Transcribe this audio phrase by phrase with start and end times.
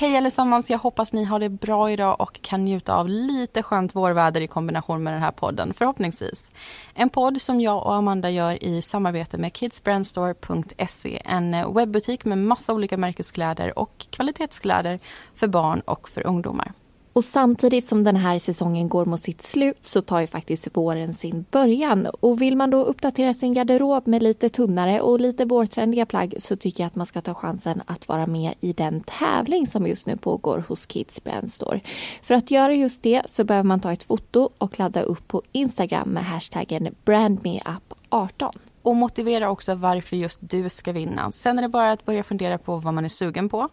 [0.00, 3.94] Hej allesammans, jag hoppas ni har det bra idag och kan njuta av lite skönt
[3.94, 6.50] vårväder i kombination med den här podden, förhoppningsvis.
[6.94, 12.38] En podd som jag och Amanda gör i samarbete med kidsbrandstore.se, en eh, webbutik med
[12.38, 14.98] massa olika märkeskläder och kvalitetskläder
[15.34, 16.72] för barn och för ungdomar.
[17.12, 21.14] Och samtidigt som den här säsongen går mot sitt slut så tar ju faktiskt våren
[21.14, 22.06] sin början.
[22.06, 26.56] Och vill man då uppdatera sin garderob med lite tunnare och lite vårtrendiga plagg så
[26.56, 30.06] tycker jag att man ska ta chansen att vara med i den tävling som just
[30.06, 31.80] nu pågår hos Kids Brand Store.
[32.22, 35.42] För att göra just det så behöver man ta ett foto och ladda upp på
[35.52, 41.32] Instagram med hashtaggen brandmeup18 och motivera också varför just du ska vinna.
[41.32, 43.68] Sen är det bara att börja fundera på vad man är sugen på.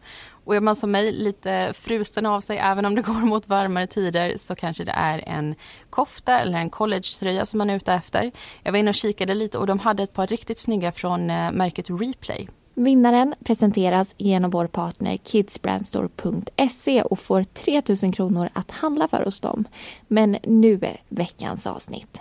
[0.45, 3.87] Och är man som mig lite frusen av sig, även om det går mot varmare
[3.87, 5.55] tider, så kanske det är en
[5.89, 8.31] kofta eller en collegetröja som man är ute efter.
[8.63, 11.51] Jag var inne och kikade lite och de hade ett par riktigt snygga från eh,
[11.51, 12.47] märket Replay.
[12.79, 19.39] Vinnaren presenteras genom vår partner kidsbrandstore.se och får 3 000 kronor att handla för hos
[19.39, 19.67] dem.
[20.07, 22.19] Men nu är veckans avsnitt.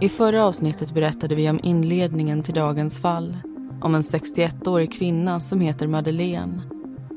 [0.00, 3.36] I förra avsnittet berättade vi om inledningen till dagens fall.
[3.80, 6.62] Om en 61-årig kvinna som heter Madeleine.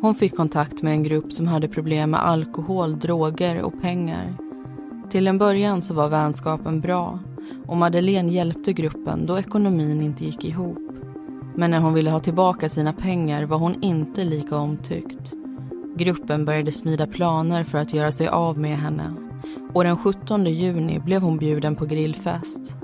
[0.02, 4.38] Hon fick kontakt med en grupp som hade problem med alkohol, droger och pengar.
[5.10, 7.20] Till en början så var vänskapen bra
[7.68, 10.78] och Madeleine hjälpte gruppen då ekonomin inte gick ihop.
[11.56, 15.34] Men när hon ville ha tillbaka sina pengar var hon inte lika omtyckt.
[15.96, 19.27] Gruppen började smida planer för att göra sig av med henne
[19.78, 22.76] och den 17 juni blev hon bjuden på grillfest.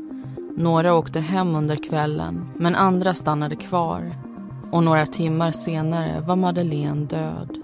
[0.58, 4.12] Några åkte hem under kvällen, men andra stannade kvar.
[4.72, 7.58] Och några timmar senare var Madeleine död.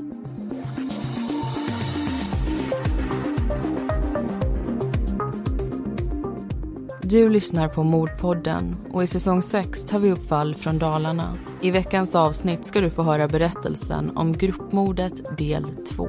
[7.01, 11.37] Du lyssnar på Mordpodden och i säsong 6 tar vi upp fall från Dalarna.
[11.61, 15.65] I veckans avsnitt ska du få höra berättelsen om gruppmordet del
[15.95, 16.07] 2.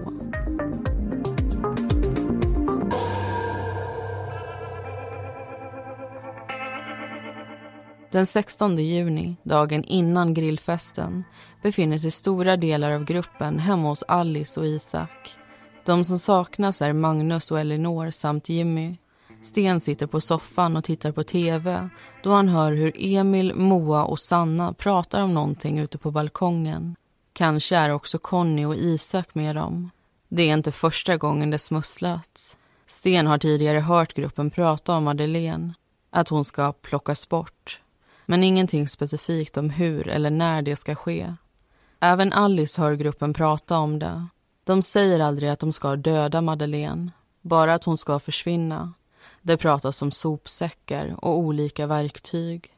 [8.12, 11.24] Den 16 juni, dagen innan grillfesten,
[11.62, 15.36] befinner sig stora delar av gruppen hemma hos Alice och Isak.
[15.84, 18.96] De som saknas är Magnus och Elinor samt Jimmy.
[19.40, 21.88] Sten sitter på soffan och tittar på tv
[22.22, 26.96] då han hör hur Emil, Moa och Sanna pratar om någonting ute på balkongen.
[27.32, 29.90] Kanske är också Conny och Isak med dem.
[30.28, 32.56] Det är inte första gången det smusslats.
[32.86, 35.74] Sten har tidigare hört gruppen prata om Madeleine,
[36.10, 37.80] att hon ska plockas bort
[38.30, 41.34] men ingenting specifikt om hur eller när det ska ske.
[42.00, 44.26] Även Alice hör gruppen prata om det.
[44.64, 47.10] De säger aldrig att de ska döda Madeleine,
[47.40, 48.92] bara att hon ska försvinna.
[49.42, 52.74] Det pratas om sopsäckar och olika verktyg.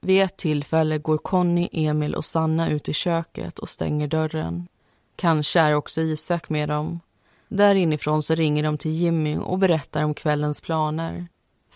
[0.00, 4.68] Vid ett tillfälle går Conny, Emil och Sanna ut i köket och stänger dörren.
[5.16, 7.00] Kanske är också Isak med dem.
[7.48, 11.26] Där inifrån så ringer de till Jimmy och berättar om kvällens planer.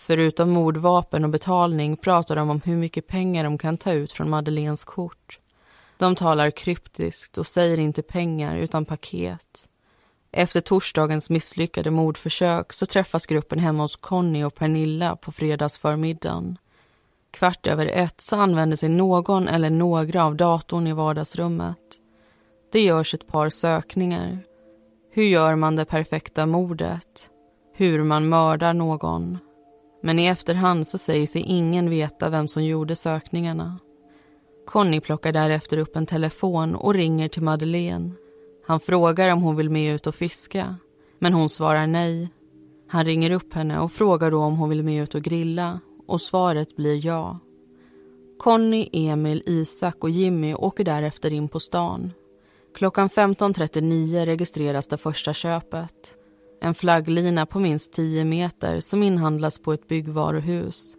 [0.05, 4.29] Förutom mordvapen och betalning pratar de om hur mycket pengar de kan ta ut från
[4.29, 5.39] Madeleines kort.
[5.97, 9.67] De talar kryptiskt och säger inte pengar utan paket.
[10.31, 16.57] Efter torsdagens misslyckade mordförsök så träffas gruppen hemma hos Conny och Pernilla på fredagsförmiddagen.
[17.31, 21.99] Kvart över ett så använder sig någon eller några av datorn i vardagsrummet.
[22.71, 24.39] Det görs ett par sökningar.
[25.11, 27.29] Hur gör man det perfekta mordet?
[27.73, 29.37] Hur man mördar någon?
[30.05, 33.79] Men i efterhand så säger sig ingen veta vem som gjorde sökningarna.
[34.65, 38.11] Conny plockar därefter upp en telefon och ringer till Madeleine.
[38.67, 40.75] Han frågar om hon vill med ut och fiska,
[41.19, 42.29] men hon svarar nej.
[42.87, 46.21] Han ringer upp henne och frågar då om hon vill med ut och grilla och
[46.21, 47.39] svaret blir ja.
[48.39, 52.11] Conny, Emil, Isak och Jimmy åker därefter in på stan.
[52.75, 56.17] Klockan 15.39 registreras det första köpet.
[56.63, 60.95] En flagglina på minst 10 meter som inhandlas på ett byggvaruhus.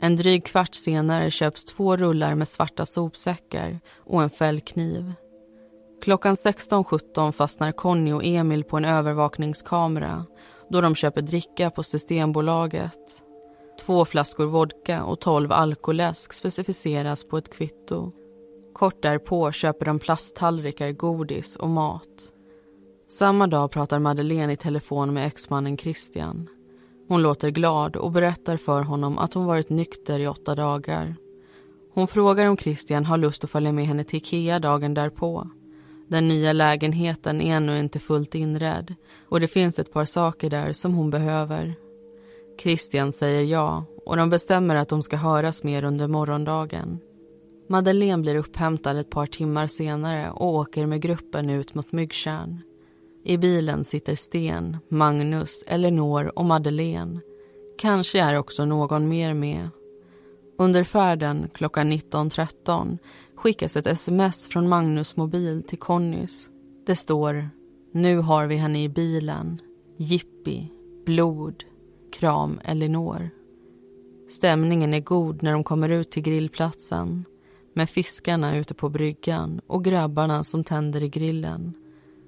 [0.00, 5.12] En dryg kvart senare köps två rullar med svarta sopsäckar och en fällkniv.
[6.02, 10.26] Klockan 16.17 fastnar Conny och Emil på en övervakningskamera
[10.70, 13.22] då de köper dricka på Systembolaget.
[13.80, 18.12] Två flaskor vodka och tolv alkoläsk specificeras på ett kvitto.
[18.72, 22.33] Kort därpå köper de plasttallrikar, godis och mat.
[23.18, 26.48] Samma dag pratar Madeleine i telefon med exmannen Christian.
[27.08, 31.16] Hon låter glad och berättar för honom att hon varit nykter i åtta dagar.
[31.92, 35.50] Hon frågar om Christian har lust att följa med henne till Ikea dagen därpå.
[36.08, 38.94] Den nya lägenheten är ännu inte fullt inredd
[39.28, 41.74] och det finns ett par saker där som hon behöver.
[42.62, 46.98] Christian säger ja och de bestämmer att de ska höras mer under morgondagen.
[47.68, 52.62] Madeleine blir upphämtad ett par timmar senare och åker med gruppen ut mot Myggtjärn.
[53.26, 57.20] I bilen sitter Sten, Magnus, Elinor och Madeleine.
[57.78, 59.68] Kanske är också någon mer med.
[60.58, 62.98] Under färden klockan 19.13
[63.36, 66.48] skickas ett sms från Magnus mobil till Connys.
[66.86, 67.48] Det står
[67.92, 69.60] Nu har vi henne i bilen.
[69.96, 70.70] Jippi.
[71.06, 71.64] Blod.
[72.12, 73.30] Kram Elinor.
[74.28, 77.24] Stämningen är god när de kommer ut till grillplatsen
[77.74, 81.74] med fiskarna ute på bryggan och grabbarna som tänder i grillen.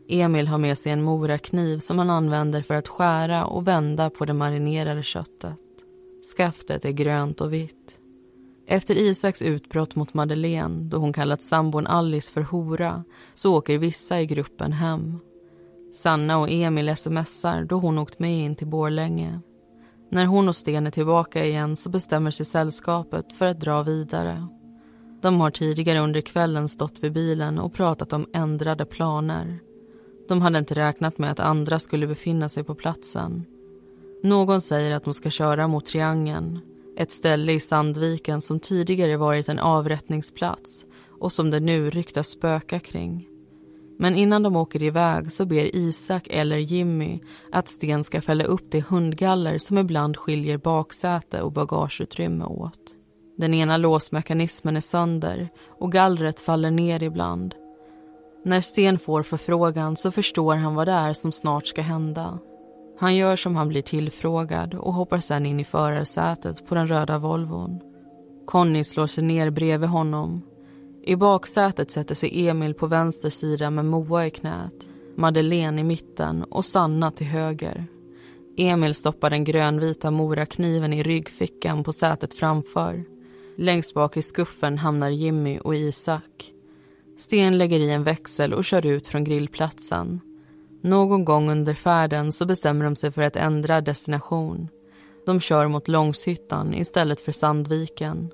[0.09, 4.25] Emil har med sig en morakniv som han använder för att skära och vända på
[4.25, 5.59] det marinerade köttet.
[6.37, 8.01] Skaftet är grönt och vitt.
[8.67, 13.05] Efter Isaks utbrott mot Madeleine då hon kallat sambon Alice för hora
[13.35, 15.19] så åker vissa i gruppen hem.
[15.95, 19.41] Sanna och Emil smsar då hon åkt med in till Borlänge.
[20.11, 24.49] När hon och Sten är tillbaka igen så bestämmer sig sällskapet för att dra vidare.
[25.23, 29.59] De har tidigare under kvällen stått vid bilen och pratat om ändrade planer.
[30.29, 33.45] De hade inte räknat med att andra skulle befinna sig på platsen.
[34.23, 36.61] Någon säger att de ska köra mot Triangeln
[36.97, 40.87] ett ställe i Sandviken som tidigare varit en avrättningsplats
[41.21, 43.29] och som det nu ryktas spöka kring.
[43.99, 47.21] Men innan de åker iväg så ber Isak eller Jimmy
[47.53, 52.81] att Sten ska fälla upp det hundgaller som ibland skiljer baksäte och bagageutrymme åt.
[53.39, 55.49] Den ena låsmekanismen är sönder
[55.81, 57.55] och gallret faller ner ibland.
[58.47, 62.39] När Sten får förfrågan så förstår han vad det är som snart ska hända.
[62.99, 67.19] Han gör som han blir tillfrågad och hoppar sen in i förarsätet på den röda
[67.19, 67.81] Volvon.
[68.47, 70.43] Conny slår sig ner bredvid honom.
[71.03, 76.45] I baksätet sätter sig Emil på vänster sida med Moa i knät, Madeleine i mitten
[76.45, 77.87] och Sanna till höger.
[78.57, 83.05] Emil stoppar den grönvita morakniven i ryggfickan på sätet framför.
[83.57, 86.53] Längst bak i skuffen hamnar Jimmy och Isak.
[87.19, 90.21] Sten lägger i en växel och kör ut från grillplatsen.
[90.83, 94.69] Någon gång under färden så bestämmer de sig för att ändra destination.
[95.27, 98.31] De kör mot Långshyttan istället för Sandviken.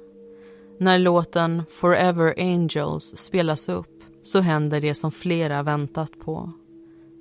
[0.79, 6.53] När låten Forever Angels spelas upp så händer det som flera väntat på.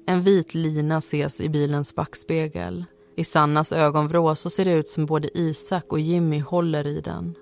[0.07, 2.85] En vit lina ses i bilens backspegel.
[3.15, 7.35] I Sannas ögonvrå så ser det ut som både Isak och Jimmy håller i den.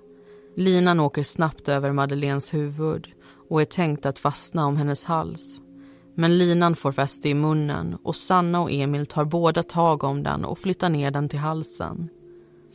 [0.56, 3.08] Linan åker snabbt över Madeleines huvud
[3.50, 5.60] och är tänkt att fastna om hennes hals.
[6.14, 10.44] Men linan får fäste i munnen och Sanna och Emil tar båda tag om den
[10.44, 12.08] och flyttar ner den till halsen.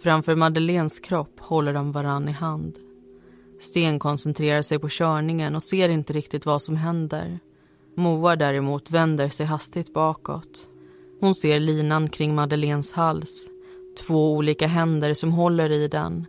[0.03, 2.75] Framför Madeleines kropp håller de varann i hand.
[3.59, 7.39] Sten koncentrerar sig på körningen och ser inte riktigt vad som händer.
[7.97, 10.69] Moa däremot vänder sig hastigt bakåt.
[11.19, 13.47] Hon ser linan kring Madeleines hals,
[14.07, 16.25] två olika händer som håller i den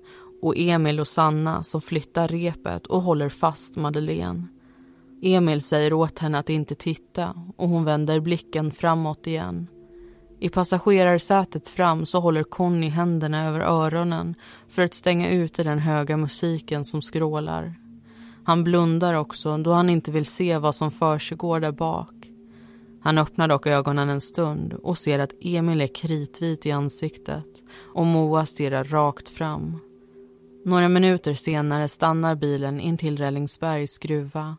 [0.47, 4.49] och Emil och Sanna som flyttar repet och håller fast Madeleine.
[5.23, 9.67] Emil säger åt henne att inte titta och hon vänder blicken framåt igen.
[10.41, 14.35] I passagerarsätet fram så håller Conny händerna över öronen
[14.69, 17.75] för att stänga ute den höga musiken som skrålar.
[18.45, 22.31] Han blundar också då han inte vill se vad som försiggår där bak.
[23.03, 27.63] Han öppnar dock ögonen en stund och ser att Emil är kritvit i ansiktet
[27.95, 29.79] och Moa stirrar rakt fram.
[30.67, 34.57] Några minuter senare stannar bilen intill Rällingsbergs gruva.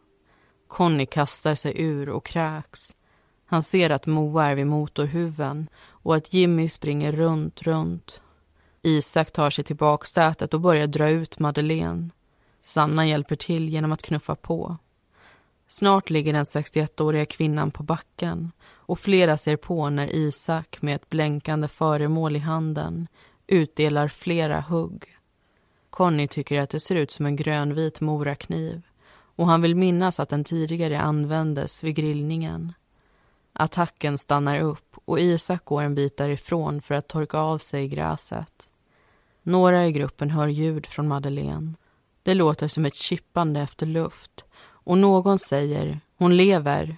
[0.67, 2.97] Conny kastar sig ur och kräks.
[3.45, 8.21] Han ser att Moa är vid motorhuven och att Jimmy springer runt, runt.
[8.81, 12.09] Isak tar sig till baksätet och börjar dra ut Madeleine.
[12.61, 14.77] Sanna hjälper till genom att knuffa på.
[15.67, 21.09] Snart ligger den 61-åriga kvinnan på backen och flera ser på när Isak med ett
[21.09, 23.07] blänkande föremål i handen
[23.47, 25.16] utdelar flera hugg.
[25.97, 28.81] Conny tycker att det ser ut som en grönvit morakniv
[29.35, 32.73] och han vill minnas att den tidigare användes vid grillningen.
[33.53, 38.69] Attacken stannar upp och Isak går en bit därifrån för att torka av sig gräset.
[39.43, 41.73] Några i gruppen hör ljud från Madeleine.
[42.23, 46.97] Det låter som ett chippande efter luft och någon säger hon lever.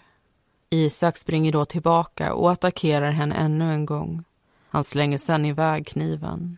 [0.70, 4.24] Isak springer då tillbaka och attackerar henne ännu en gång.
[4.70, 6.58] Han slänger sen iväg kniven.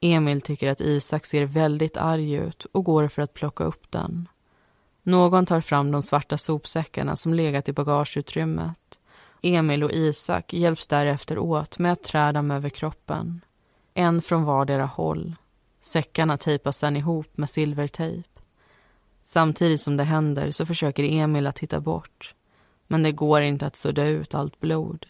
[0.00, 4.28] Emil tycker att Isak ser väldigt arg ut och går för att plocka upp den.
[5.02, 8.98] Någon tar fram de svarta sopsäckarna som legat i bagageutrymmet.
[9.42, 13.40] Emil och Isak hjälps därefter åt med att trä dem över kroppen.
[13.94, 15.36] En från vardera håll.
[15.80, 18.28] Säckarna tejpas sedan ihop med silvertejp.
[19.24, 22.34] Samtidigt som det händer så försöker Emil att titta bort.
[22.86, 25.06] Men det går inte att sudda ut allt blod.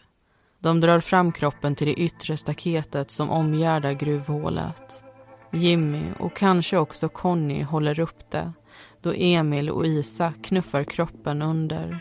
[0.59, 5.03] De drar fram kroppen till det yttre staketet som omgärdar gruvhålet.
[5.51, 8.53] Jimmy och kanske också Conny håller upp det
[9.01, 11.99] då Emil och Isa knuffar kroppen under.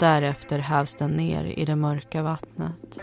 [0.00, 2.98] Därefter hävs den ner i det mörka vattnet.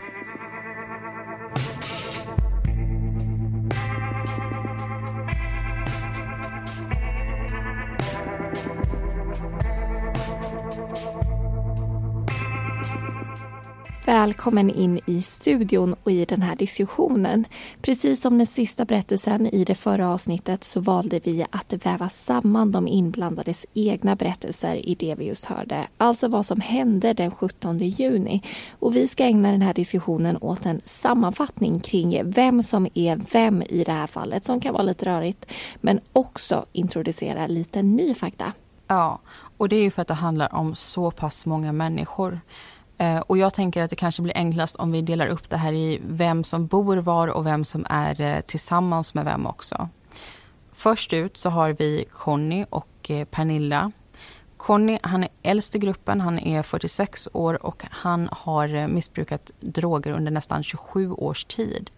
[14.12, 17.44] Välkommen in i studion och i den här diskussionen.
[17.82, 22.72] Precis som den sista berättelsen i det förra avsnittet så valde vi att väva samman
[22.72, 25.86] de inblandades egna berättelser i det vi just hörde.
[25.96, 28.42] Alltså vad som hände den 17 juni.
[28.70, 33.62] Och vi ska ägna den här diskussionen åt en sammanfattning kring vem som är vem
[33.62, 35.46] i det här fallet som kan vara lite rörigt.
[35.80, 38.52] Men också introducera lite ny fakta.
[38.86, 39.20] Ja,
[39.56, 42.40] och det är ju för att det handlar om så pass många människor.
[42.98, 45.72] Eh, och jag tänker att det kanske blir enklast om vi delar upp det här
[45.72, 49.88] i vem som bor var och vem som är eh, tillsammans med vem också.
[50.72, 53.92] Först ut så har vi Conny och eh, Pernilla.
[54.56, 60.12] Conny han är äldst i gruppen, han är 46 år och han har missbrukat droger
[60.12, 61.90] under nästan 27 års tid.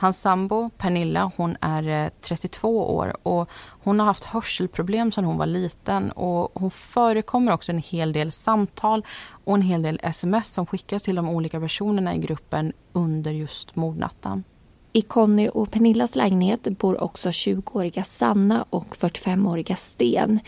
[0.00, 3.50] Hans sambo Pernilla hon är eh, 32 år och
[3.84, 8.32] hon har haft hörselproblem sedan hon var liten och hon förekommer också en hel del
[8.32, 9.06] samtal
[9.44, 13.76] och en hel del sms som skickas till de olika personerna i gruppen under just
[13.76, 14.44] mordnatten.
[14.92, 20.40] I Conny och Pernillas lägenhet bor också 20-åriga Sanna och 45-åriga Sten.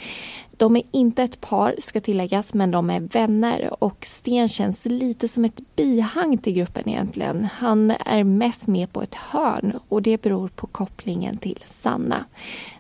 [0.63, 5.29] De är inte ett par, ska tilläggas, men de är vänner och Sten känns lite
[5.29, 7.49] som ett bihang till gruppen egentligen.
[7.55, 12.25] Han är mest med på ett hörn och det beror på kopplingen till Sanna.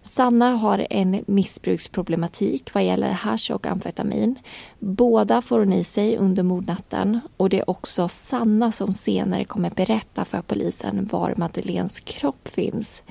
[0.02, 4.38] Sanna har en missbruksproblematik vad gäller hash och amfetamin.
[4.78, 9.70] Båda får hon i sig under mordnatten och det är också Sanna som senare kommer
[9.70, 13.02] berätta för polisen var Madeleines kropp finns.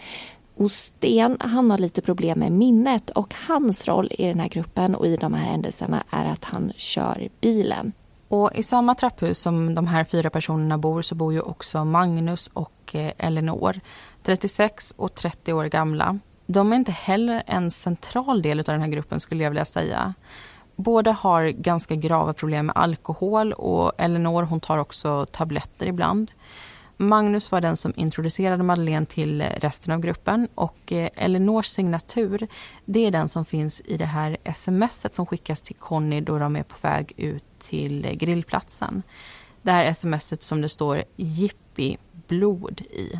[0.57, 4.95] Och Sten han har lite problem med minnet och hans roll i den här gruppen
[4.95, 7.93] och i de här händelserna är att han kör bilen.
[8.27, 12.49] Och I samma trapphus som de här fyra personerna bor så bor ju också Magnus
[12.53, 13.79] och eh, Elinor,
[14.23, 16.19] 36 och 30 år gamla.
[16.45, 20.13] De är inte heller en central del av den här gruppen skulle jag vilja säga.
[20.75, 26.31] Båda har ganska grava problem med alkohol och Elinor hon tar också tabletter ibland.
[27.01, 32.47] Magnus var den som introducerade Madeleine till eh, resten av gruppen och eh, Elinors signatur
[32.85, 36.55] det är den som finns i det här smset som skickas till Conny då de
[36.55, 39.03] är på väg ut till eh, grillplatsen.
[39.61, 43.19] Det här smset som det står Jippi blod i.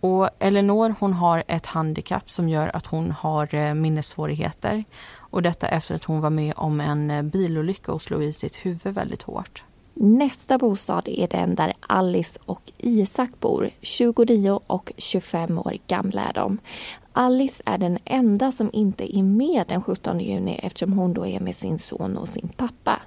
[0.00, 4.84] Och Elinor hon har ett handikapp som gör att hon har minnessvårigheter.
[5.14, 8.94] Och detta efter att hon var med om en bilolycka och slog i sitt huvud
[8.94, 9.64] väldigt hårt.
[9.94, 13.70] Nästa bostad är den där Alice och Isak bor.
[13.80, 16.58] 29 och 25 år gamla är de.
[17.12, 21.40] Alice är den enda som inte är med den 17 juni eftersom hon då är
[21.40, 23.00] med sin son och sin pappa.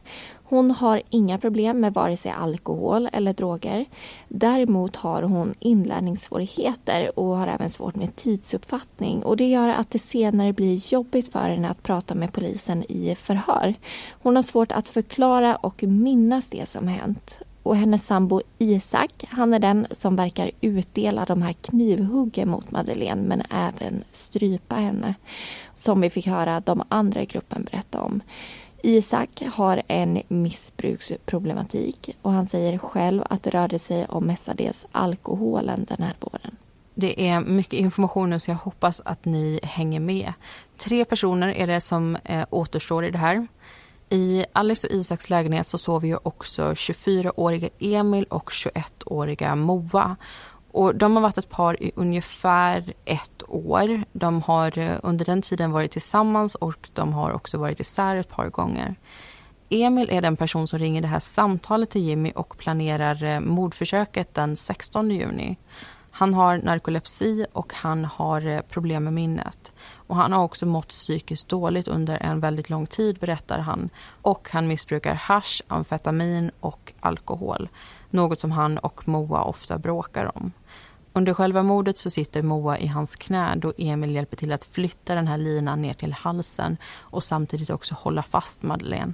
[0.47, 3.85] Hon har inga problem med vare sig alkohol eller droger.
[4.27, 9.23] Däremot har hon inlärningssvårigheter och har även svårt med tidsuppfattning.
[9.23, 13.15] Och Det gör att det senare blir jobbigt för henne att prata med polisen i
[13.15, 13.73] förhör.
[14.11, 17.37] Hon har svårt att förklara och minnas det som hänt.
[17.63, 23.21] Och hennes sambo Isak, han är den som verkar utdela de här knivhuggen mot Madeleine
[23.21, 25.15] men även strypa henne.
[25.75, 28.21] Som vi fick höra de andra i gruppen berätta om.
[28.85, 35.85] Isak har en missbruksproblematik och han säger själv att det rörde sig om mestadels alkoholen
[35.89, 36.55] den här våren.
[36.93, 40.33] Det är mycket information nu så jag hoppas att ni hänger med.
[40.77, 43.47] Tre personer är det som eh, återstår i det här.
[44.09, 50.15] I Alice och Isaks lägenhet så sover ju också 24-åriga Emil och 21-åriga Moa.
[50.75, 54.03] Och de har varit ett par i ungefär ett år.
[54.12, 58.29] De har eh, under den tiden varit tillsammans och de har också varit isär ett
[58.29, 58.96] par gånger.
[59.70, 64.34] Emil är den person som ringer det här samtalet till Jimmy och planerar eh, mordförsöket
[64.34, 65.58] den 16 juni.
[66.17, 69.74] Han har narkolepsi och han har eh, problem med minnet.
[69.95, 73.89] Och han har också mått psykiskt dåligt under en väldigt lång tid, berättar han.
[74.22, 77.69] Och han missbrukar hash, amfetamin och alkohol.
[78.10, 80.51] Något som han och Moa ofta bråkar om.
[81.13, 85.15] Under själva mordet så sitter Moa i hans knä då Emil hjälper till att flytta
[85.15, 89.13] den här linan ner till halsen och samtidigt också hålla fast Madeleine.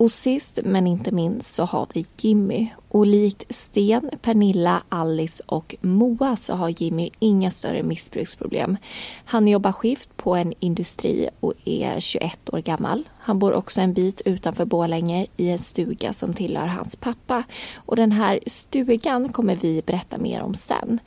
[0.00, 2.68] Och sist men inte minst så har vi Jimmy.
[2.88, 8.76] Och likt Sten, Pernilla, Alice och Moa så har Jimmy inga större missbruksproblem.
[9.24, 13.08] Han jobbar skift på en industri och är 21 år gammal.
[13.18, 17.42] Han bor också en bit utanför Borlänge i en stuga som tillhör hans pappa.
[17.74, 20.98] Och den här stugan kommer vi berätta mer om sen.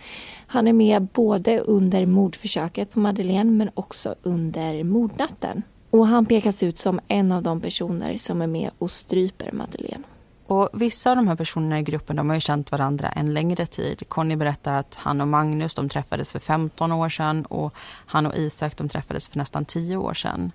[0.48, 5.64] Han är med både under mordförsöket på Madeleine men också under mordnatten.
[5.94, 10.04] Och han pekas ut som en av de personer som är med och stryper Madeleine.
[10.48, 13.66] Och vissa av de här personerna i gruppen de har ju känt varandra en längre
[13.66, 14.10] tid.
[14.10, 17.74] Conny berättar att han och Magnus de träffades för 15 år sedan och
[18.06, 20.52] han och Isak de träffades för nästan 10 år sedan.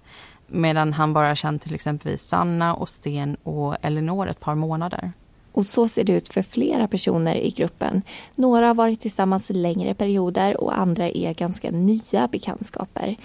[0.46, 5.12] Medan han bara känt till exempel Sanna och Sten och Elinor ett par månader.
[5.52, 8.02] Och så ser det ut för flera personer i gruppen.
[8.34, 13.16] Några har varit tillsammans längre perioder och andra är ganska nya bekantskaper.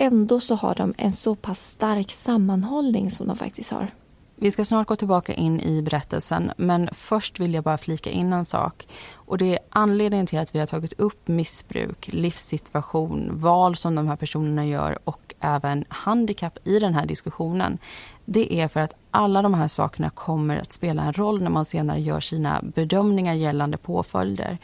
[0.00, 3.90] Ändå så har de en så pass stark sammanhållning som de faktiskt har.
[4.36, 8.32] Vi ska snart gå tillbaka in i berättelsen men först vill jag bara flika in
[8.32, 8.86] en sak.
[9.12, 14.08] Och det är anledningen till att vi har tagit upp missbruk, livssituation, val som de
[14.08, 17.78] här personerna gör och även handikapp i den här diskussionen.
[18.24, 21.64] Det är för att alla de här sakerna kommer att spela en roll när man
[21.64, 24.58] senare gör sina bedömningar gällande påföljder.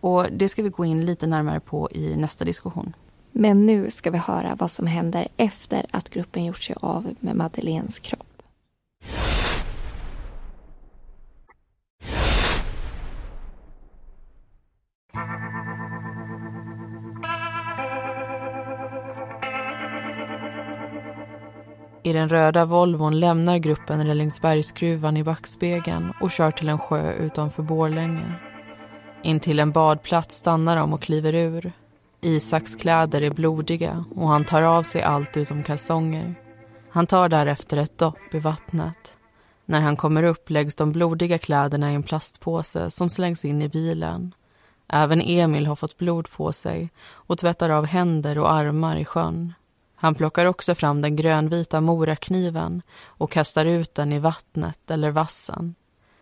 [0.00, 2.92] Och det ska vi gå in lite närmare på i nästa diskussion.
[3.38, 7.36] Men nu ska vi höra vad som händer efter att gruppen gjort sig av med
[7.36, 8.42] Madeleines kropp.
[22.02, 27.62] I den röda Volvon lämnar gruppen Rällingsbergsgruvan i backspegeln och kör till en sjö utanför
[27.62, 28.34] Borlänge.
[29.22, 31.72] Intill en badplats stannar de och kliver ur.
[32.26, 36.34] Isaks kläder är blodiga och han tar av sig allt utom kalsonger.
[36.90, 39.18] Han tar därefter ett dopp i vattnet.
[39.64, 43.68] När han kommer upp läggs de blodiga kläderna i en plastpåse som slängs in i
[43.68, 44.34] bilen.
[44.88, 49.52] Även Emil har fått blod på sig och tvättar av händer och armar i sjön.
[49.94, 55.74] Han plockar också fram den grönvita morakniven och kastar ut den i vattnet eller vassen.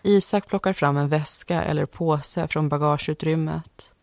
[0.03, 3.94] Isak plockar fram en väska eller påse från bagageutrymmet.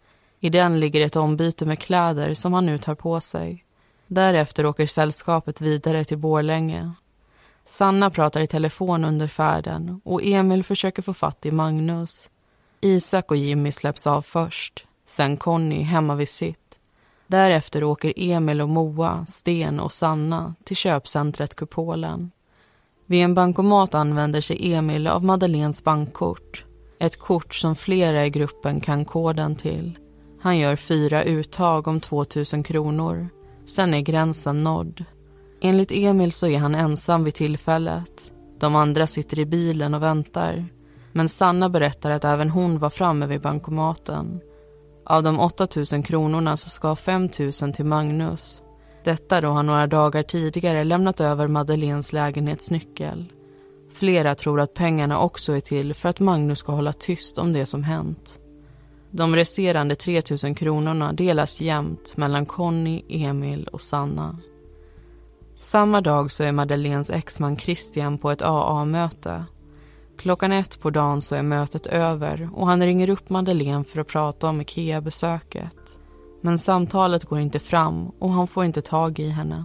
[0.43, 3.65] I den ligger ett ombyte med kläder som han nu tar på sig.
[4.07, 6.91] Därefter åker sällskapet vidare till Borlänge.
[7.65, 12.29] Sanna pratar i telefon under färden och Emil försöker få fatt i Magnus.
[12.81, 16.57] Isak och Jimmy släpps av först, sen Conny hemma vid sitt.
[17.27, 22.31] Därefter åker Emil och Moa, Sten och Sanna till köpcentret Kupolen.
[23.05, 26.65] Vid en bankomat använder sig Emil av Madeleines bankkort.
[26.99, 29.97] Ett kort som flera i gruppen kan koden till.
[30.41, 33.29] Han gör fyra uttag om 2000 kronor.
[33.65, 35.05] Sen är gränsen nådd.
[35.61, 38.31] Enligt Emil så är han ensam vid tillfället.
[38.59, 40.65] De andra sitter i bilen och väntar.
[41.11, 44.41] Men Sanna berättar att även hon var framme vid bankomaten.
[45.05, 48.63] Av de 8000 kronorna så ska 5000 till Magnus.
[49.03, 53.33] Detta då han några dagar tidigare lämnat över Madeleines lägenhetsnyckel.
[53.91, 57.65] Flera tror att pengarna också är till för att Magnus ska hålla tyst om det
[57.65, 58.39] som hänt.
[59.13, 64.37] De resterande 3000 kronorna delas jämnt mellan Conny, Emil och Sanna.
[65.59, 69.45] Samma dag så är Madeleines exman Christian på ett AA-möte.
[70.17, 74.07] Klockan ett på dagen så är mötet över och han ringer upp Madeleine för att
[74.07, 75.99] prata om Ikea-besöket.
[76.41, 79.63] Men samtalet går inte fram och han får inte tag i henne.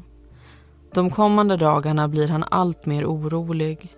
[0.94, 3.94] De kommande dagarna blir han allt mer orolig.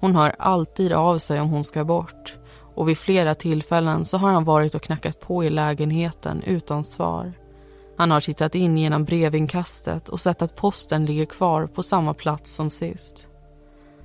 [0.00, 2.37] Hon hör alltid av sig om hon ska bort
[2.78, 7.32] och vid flera tillfällen så har han varit och knackat på i lägenheten utan svar.
[7.96, 12.54] Han har tittat in genom brevinkastet och sett att posten ligger kvar på samma plats
[12.54, 13.26] som sist.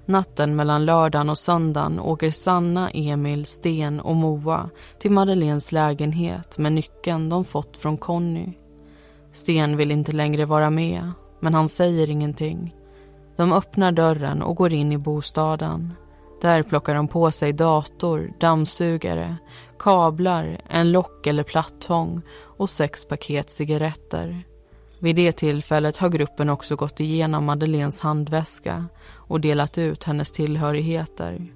[0.05, 6.73] Natten mellan lördagen och söndagen åker Sanna, Emil, Sten och Moa till Madeleines lägenhet med
[6.73, 8.53] nyckeln de fått från Conny.
[9.33, 12.75] Sten vill inte längre vara med, men han säger ingenting.
[13.35, 15.93] De öppnar dörren och går in i bostaden.
[16.43, 19.35] Där plockar de på sig dator, dammsugare,
[19.79, 22.21] kablar, en lock eller plattång
[22.57, 24.43] och sex paket cigaretter.
[24.99, 31.53] Vid det tillfället har gruppen också gått igenom Madeleines handväska och delat ut hennes tillhörigheter.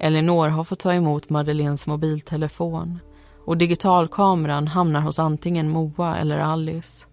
[0.00, 2.98] Elinor har fått ta emot Madeleines mobiltelefon
[3.44, 7.06] och digitalkameran hamnar hos antingen Moa eller Alice.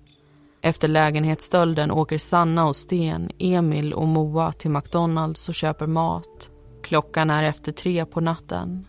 [0.61, 6.51] Efter lägenhetsstölden åker Sanna och Sten, Emil och Moa till McDonalds och köper mat.
[6.83, 8.87] Klockan är efter tre på natten.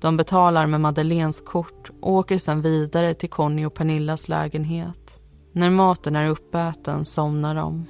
[0.00, 5.18] De betalar med Madeleines kort och åker sen vidare till Conny och Pernillas lägenhet.
[5.52, 7.86] När maten är uppäten somnar de.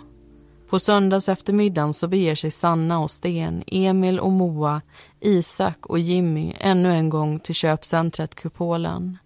[0.69, 4.83] På söndags eftermiddagen så beger sig Sanna och Sten, Emil och Moa,
[5.21, 9.19] Isak och Jimmy ännu en gång till köpcentret Kupolen.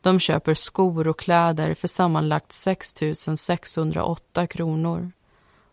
[0.00, 2.94] De köper skor och kläder för sammanlagt 6
[3.36, 5.12] 608 kronor.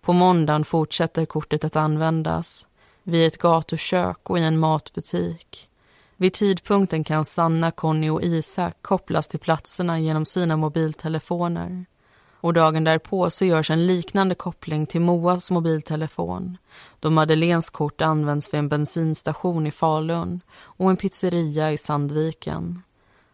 [0.01, 2.65] På måndagen fortsätter kortet att användas
[3.03, 5.69] vid ett gatukök och i en matbutik.
[6.17, 11.85] Vid tidpunkten kan Sanna, Conny och Isak kopplas till platserna genom sina mobiltelefoner.
[12.41, 16.57] Och dagen därpå så görs en liknande koppling till Moas mobiltelefon
[16.99, 22.81] då Madeleines kort används vid en bensinstation i Falun och en pizzeria i Sandviken.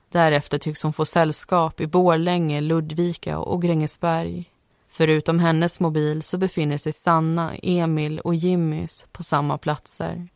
[0.10, 4.51] Därefter tycks hon få sällskap i Borlänge, Ludvika och Grängesberg.
[4.97, 10.27] Förutom hennes mobil så befinner sig Sanna, Emil och Jimmys på samma platser.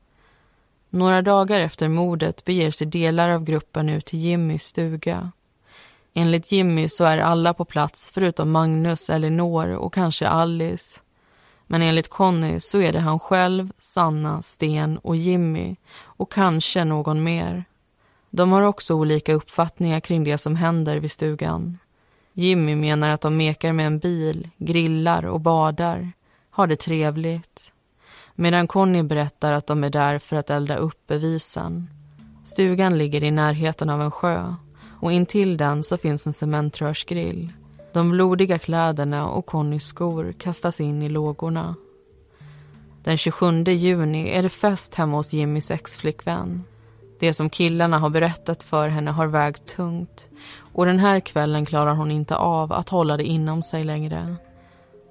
[0.89, 5.32] Några dagar efter mordet beger sig delar av gruppen ut till Jimmys stuga.
[6.13, 11.00] Enligt Jimmy så är alla på plats förutom Magnus, Elinor och kanske Alice.
[11.67, 17.24] Men enligt Conny så är det han själv, Sanna, Sten och Jimmy och kanske någon
[17.24, 17.65] mer.
[18.30, 21.78] De har också olika uppfattningar kring det som händer vid stugan.
[22.34, 26.12] Jimmy menar att de mekar med en bil, grillar och badar,
[26.50, 27.74] har det trevligt.
[28.36, 31.89] Medan Conny berättar att de är där för att elda upp bevisen.
[32.44, 34.56] Stugan ligger i närheten av en sjö
[35.02, 37.54] och intill den så finns en cementrörsgrill.
[37.94, 41.76] De blodiga kläderna och Connys skor kastas in i lågorna.
[43.04, 46.63] Den 27 juni är det fest hemma hos Jimmys exflickvän.
[47.20, 50.30] Det som killarna har berättat för henne har vägt tungt
[50.73, 54.36] och den här kvällen klarar hon inte av att hålla det inom sig längre.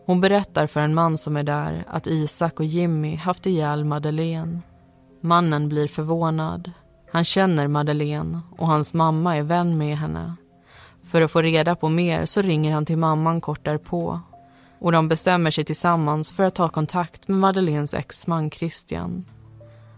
[0.07, 4.61] Hon berättar för en man som är där att Isak och Jimmy haft ihjäl Madeleine.
[5.21, 6.73] Mannen blir förvånad.
[7.13, 10.35] Han känner Madeleine och hans mamma är vän med henne.
[11.05, 14.21] För att få reda på mer så ringer han till mamman kort därpå
[14.81, 19.25] och de bestämmer sig tillsammans för att ta kontakt med Madeleines exman Christian.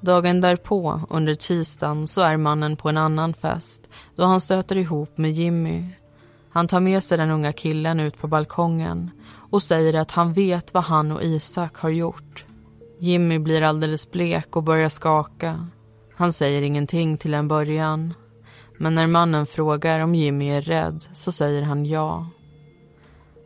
[0.02, 5.18] Dagen därpå, under tisdagen, så är mannen på en annan fest då han stöter ihop
[5.18, 5.84] med Jimmy.
[6.50, 9.10] Han tar med sig den unga killen ut på balkongen
[9.50, 12.44] och säger att han vet vad han och Isak har gjort.
[12.98, 15.66] Jimmy blir alldeles blek och börjar skaka.
[16.16, 18.14] Han säger ingenting till en början.
[18.78, 22.26] Men när mannen frågar om Jimmy är rädd så säger han ja.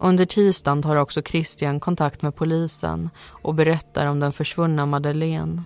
[0.01, 3.11] Under tisdagen tar också Christian kontakt med polisen
[3.42, 5.62] och berättar om den försvunna Madeleine.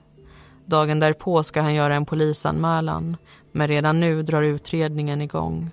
[0.70, 3.16] Dagen därpå ska han göra en polisanmälan
[3.52, 5.70] men redan nu drar utredningen igång.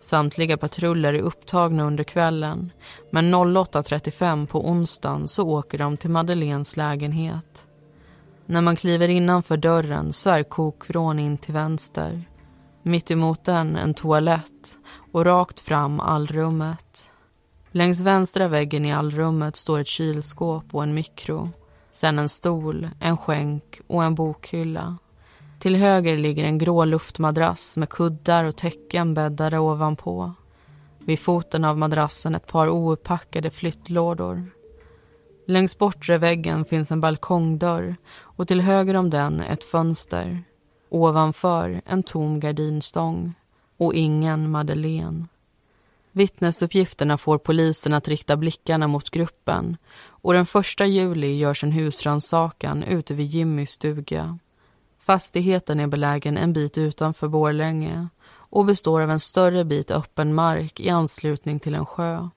[0.00, 2.72] Samtliga patruller är upptagna under kvällen
[3.10, 7.66] men 08.35 på onsdagen så åker de till Madeleines lägenhet.
[8.46, 12.22] När man kliver innanför dörren så är kokvrån in till vänster.
[12.82, 14.78] Mitt emot den en toalett
[15.12, 17.10] och rakt fram allrummet.
[17.70, 21.50] Längs vänstra väggen i allrummet står ett kylskåp och en mikro.
[21.98, 24.96] Sen en stol, en skänk och en bokhylla.
[25.58, 30.32] Till höger ligger en grå luftmadrass med kuddar och täcken bäddade ovanpå.
[30.98, 34.50] Vid foten av madrassen ett par ouppackade flyttlådor.
[35.46, 40.42] Längs bortre väggen finns en balkongdörr och till höger om den ett fönster.
[40.88, 43.34] Ovanför en tom gardinstång
[43.78, 45.26] och ingen Madeleine.
[46.18, 49.76] Vittnesuppgifterna får polisen att rikta blickarna mot gruppen
[50.06, 50.46] och den
[50.80, 54.38] 1 juli görs en husrannsakan ute vid Jimmys stuga.
[55.00, 60.80] Fastigheten är belägen en bit utanför Borlänge och består av en större bit öppen mark
[60.80, 62.28] i anslutning till en sjö.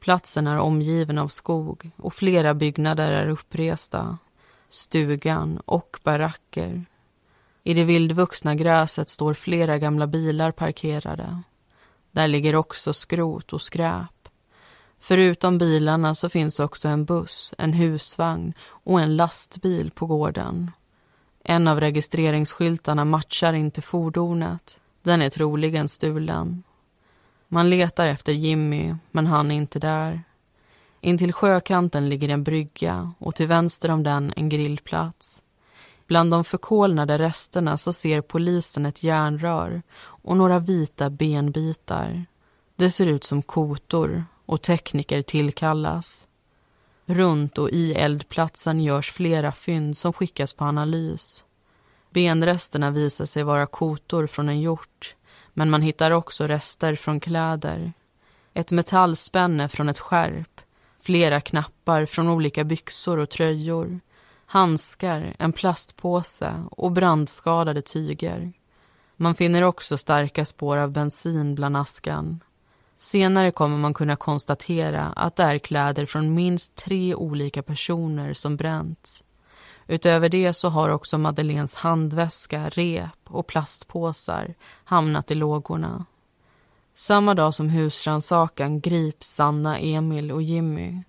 [0.00, 4.18] Platsen är omgiven av skog och flera byggnader är uppresta.
[4.68, 6.84] Stugan och baracker.
[7.62, 11.42] I det vildvuxna gräset står flera gamla bilar parkerade.
[12.14, 14.28] Där ligger också skrot och skräp.
[15.00, 20.70] Förutom bilarna så finns också en buss, en husvagn och en lastbil på gården.
[21.44, 24.80] En av registreringsskyltarna matchar inte fordonet.
[25.02, 26.62] Den är troligen stulen.
[27.48, 30.22] Man letar efter Jimmy, men han är inte där.
[31.00, 35.40] Intill sjökanten ligger en brygga och till vänster om den en grillplats.
[36.06, 42.26] Bland de förkolnade resterna så ser polisen ett järnrör och några vita benbitar.
[42.76, 46.26] Det ser ut som kotor och tekniker tillkallas.
[47.06, 51.44] Runt och i eldplatsen görs flera fynd som skickas på analys.
[52.10, 55.16] Benresterna visar sig vara kotor från en hjort
[55.52, 57.92] men man hittar också rester från kläder.
[58.54, 60.60] Ett metallspänne från ett skärp,
[61.00, 64.00] flera knappar från olika byxor och tröjor
[64.54, 68.52] handskar, en plastpåse och brandskadade tyger.
[69.16, 72.40] Man finner också starka spår av bensin bland askan.
[72.96, 78.56] Senare kommer man kunna konstatera att det är kläder från minst tre olika personer som
[78.56, 79.24] bränts.
[79.86, 86.04] Utöver det så har också Madeleines handväska, rep och plastpåsar hamnat i lågorna.
[86.94, 91.02] Samma dag som husrannsakan grips Sanna, Emil och Jimmy.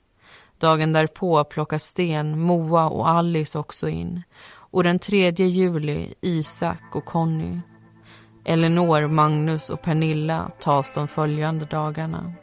[0.57, 4.23] Dagen därpå plockas Sten, Moa och Alice också in.
[4.71, 7.59] Och den 3 juli Isak och Conny.
[8.45, 12.33] Elinor, Magnus och Pernilla tas de följande dagarna.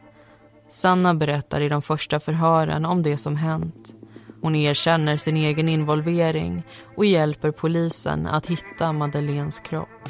[0.68, 3.94] Sanna berättar i de första förhören om det som hänt.
[4.42, 6.62] Hon erkänner sin egen involvering
[6.96, 10.09] och hjälper polisen att hitta Madeleines kropp.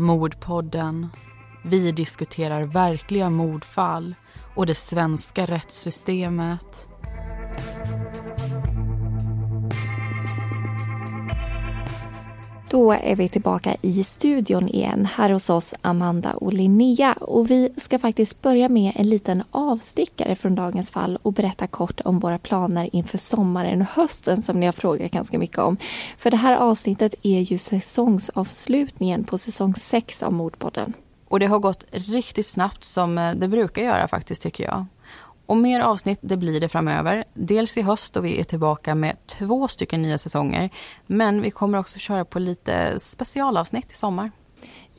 [0.00, 1.06] Mordpodden.
[1.64, 4.14] Vi diskuterar verkliga mordfall
[4.56, 6.87] och det svenska rättssystemet.
[12.70, 17.12] Då är vi tillbaka i studion igen, här hos oss Amanda och Linnea.
[17.12, 22.00] Och vi ska faktiskt börja med en liten avstickare från dagens fall och berätta kort
[22.04, 25.76] om våra planer inför sommaren och hösten som ni har frågat ganska mycket om.
[26.18, 30.92] För det här avsnittet är ju säsongsavslutningen på säsong 6 av Mordpodden.
[31.28, 34.86] Och det har gått riktigt snabbt som eh, det brukar göra faktiskt tycker jag.
[35.48, 37.24] Och mer avsnitt det blir det framöver.
[37.34, 40.70] Dels i höst då vi är tillbaka med två stycken nya säsonger.
[41.06, 44.30] Men vi kommer också köra på lite specialavsnitt i sommar.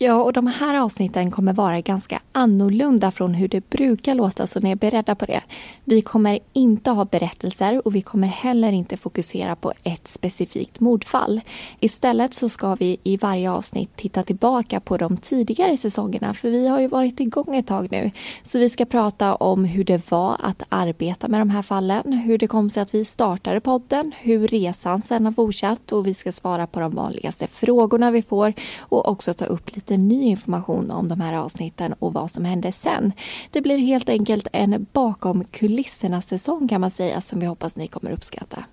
[0.01, 4.59] Ja, och de här avsnitten kommer vara ganska annorlunda från hur det brukar låta, så
[4.59, 5.41] ni är beredda på det.
[5.83, 11.41] Vi kommer inte ha berättelser och vi kommer heller inte fokusera på ett specifikt mordfall.
[11.79, 16.67] Istället så ska vi i varje avsnitt titta tillbaka på de tidigare säsongerna, för vi
[16.67, 18.12] har ju varit igång ett tag nu.
[18.43, 22.38] Så vi ska prata om hur det var att arbeta med de här fallen, hur
[22.38, 26.31] det kom sig att vi startade podden, hur resan sedan har fortsatt och vi ska
[26.31, 30.91] svara på de vanligaste frågorna vi får och också ta upp lite lite ny information
[30.91, 33.13] om de här avsnitten och vad som hände sen.
[33.52, 38.12] Det blir helt enkelt en bakom kulisserna-säsong kan man säga som vi hoppas ni kommer
[38.12, 38.63] uppskatta.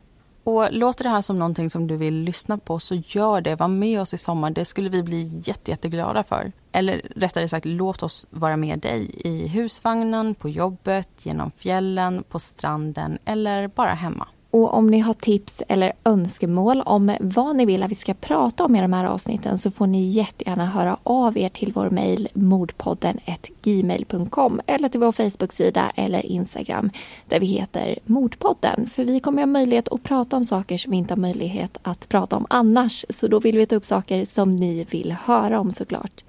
[0.44, 3.57] Och låter det här som någonting som du vill lyssna på så gör det.
[3.57, 4.50] Var med oss i sommar.
[4.50, 6.52] Det skulle vi bli jätte, jätteglada för.
[6.72, 12.38] Eller rättare sagt, låt oss vara med dig i husvagnen, på jobbet, genom fjällen, på
[12.38, 14.29] stranden eller bara hemma.
[14.57, 18.64] Och om ni har tips eller önskemål om vad ni vill att vi ska prata
[18.64, 22.29] om i de här avsnitten så får ni jättegärna höra av er till vår mejl
[22.35, 23.21] mordpodden
[23.62, 26.90] gmail.com eller till vår Facebook-sida eller Instagram
[27.29, 28.87] där vi heter Mordpodden.
[28.87, 32.09] För vi kommer ha möjlighet att prata om saker som vi inte har möjlighet att
[32.09, 33.05] prata om annars.
[33.11, 36.25] Så då vill vi ta upp saker som ni vill höra om såklart.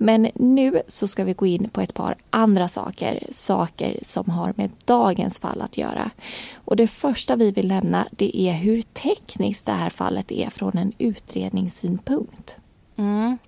[0.00, 4.54] Men nu så ska vi gå in på ett par andra saker, saker som har
[4.56, 6.10] med dagens fall att göra.
[6.54, 10.78] Och det första vi vill nämna det är hur tekniskt det här fallet är från
[10.78, 12.56] en utredningssynpunkt.
[12.96, 13.38] Mm.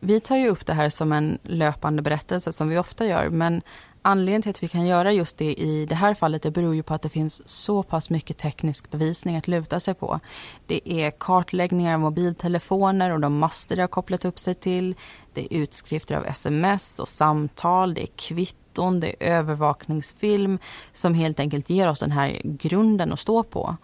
[0.00, 3.62] Vi tar ju upp det här som en löpande berättelse som vi ofta gör men
[4.08, 6.82] Anledningen till att vi kan göra just det i det här fallet det beror ju
[6.82, 10.20] på att det finns så pass mycket teknisk bevisning att luta sig på.
[10.66, 14.94] Det är kartläggningar av mobiltelefoner och de master det har kopplat upp sig till.
[15.32, 20.58] Det är utskrifter av sms och samtal, det är kvitton, det är övervakningsfilm
[20.92, 23.76] som helt enkelt ger oss den här grunden att stå på.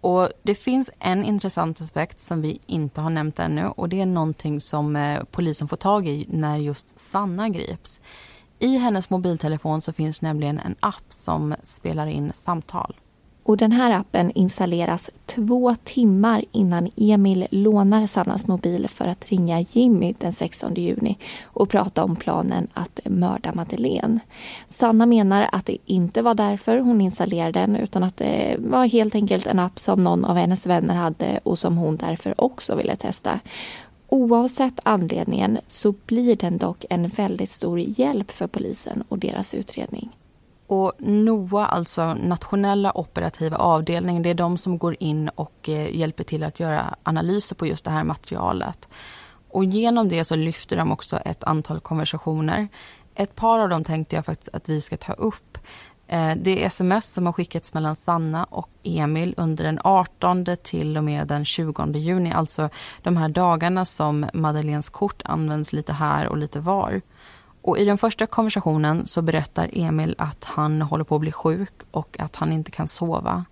[0.00, 4.06] Och Det finns en intressant aspekt som vi inte har nämnt ännu och det är
[4.06, 8.00] någonting som eh, polisen får tag i när just Sanna grips.
[8.62, 12.94] I hennes mobiltelefon så finns nämligen en app som spelar in samtal.
[13.42, 19.60] Och den här appen installeras två timmar innan Emil lånar Sannas mobil för att ringa
[19.60, 24.20] Jimmy den 16 juni och prata om planen att mörda Madeleine.
[24.68, 29.14] Sanna menar att det inte var därför hon installerade den utan att det var helt
[29.14, 32.96] enkelt en app som någon av hennes vänner hade och som hon därför också ville
[32.96, 33.40] testa.
[34.12, 40.16] Oavsett anledningen så blir den dock en väldigt stor hjälp för polisen och deras utredning.
[40.66, 46.24] Och NOA, alltså nationella operativa avdelningen, det är de som går in och eh, hjälper
[46.24, 48.88] till att göra analyser på just det här materialet.
[49.48, 52.68] Och genom det så lyfter de också ett antal konversationer.
[53.14, 55.58] Ett par av dem tänkte jag faktiskt att vi ska ta upp.
[56.12, 60.96] Eh, det är sms som har skickats mellan Sanna och Emil under den 18 till
[60.96, 62.68] och med den 20 juni, alltså
[63.02, 67.00] de här dagarna som Madeleines kort används lite här och lite var.
[67.62, 71.74] Och I den första konversationen så berättar Emil att han håller på att bli sjuk
[71.90, 73.44] och att han inte kan sova.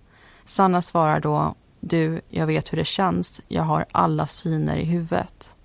[0.44, 3.40] Sanna svarar då Du, jag vet hur det känns.
[3.48, 5.56] Jag har alla syner i huvudet.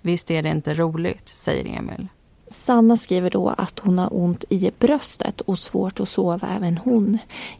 [0.00, 2.08] Visst är det inte roligt, säger Emil.
[2.54, 7.18] Sanna skriver då att hon har ont i bröstet och svårt att sova även hon.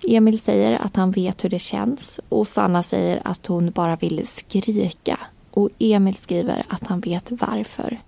[0.08, 4.26] Emil säger att han vet hur det känns och Sanna säger att hon bara vill
[4.26, 5.18] skrika.
[5.50, 7.98] Och Emil skriver att han vet varför.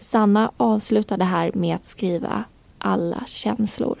[0.00, 2.44] Sanna avslutar det här med att skriva
[2.78, 3.98] alla känslor.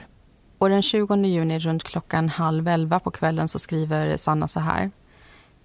[0.58, 4.90] Och den 20 juni runt klockan halv elva på kvällen så skriver Sanna så här.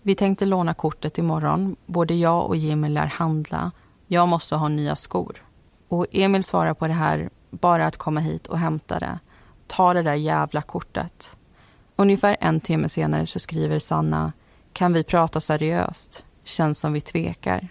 [0.01, 1.75] Vi tänkte låna kortet imorgon.
[1.85, 3.71] Både jag och Jimmy lär handla.
[4.07, 5.44] Jag måste ha nya skor.
[5.87, 9.19] Och Emil svarar på det här, bara att komma hit och hämta det.
[9.67, 11.37] Ta det där jävla kortet.
[11.95, 14.33] Ungefär en timme senare så skriver Sanna,
[14.73, 16.23] kan vi prata seriöst?
[16.43, 17.69] Känns som vi tvekar.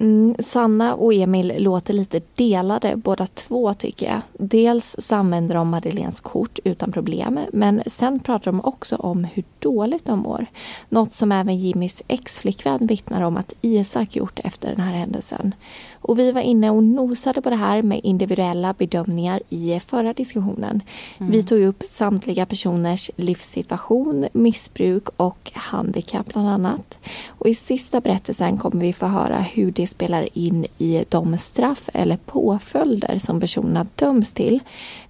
[0.00, 4.20] Mm, Sanna och Emil låter lite delade båda två tycker jag.
[4.48, 9.44] Dels så använder de Madeleines kort utan problem men sen pratar de också om hur
[9.58, 10.46] dåligt de mår.
[10.88, 15.54] Något som även Jimmys exflickvän vittnar om att Isak gjort efter den här händelsen.
[16.02, 20.82] Och vi var inne och nosade på det här med individuella bedömningar i förra diskussionen.
[21.18, 21.32] Mm.
[21.32, 26.98] Vi tog upp samtliga personers livssituation, missbruk och handikapp bland annat.
[27.28, 31.88] Och i sista berättelsen kommer vi få höra hur det spelar in i de straff
[31.92, 34.60] eller påföljder som personerna döms till.